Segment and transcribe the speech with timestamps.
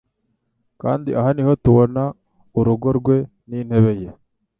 [0.81, 2.01] kandi aha niho tubona
[2.59, 3.17] urugo rwe
[3.49, 4.09] n'intebe ye